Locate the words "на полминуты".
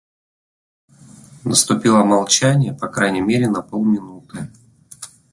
3.47-4.49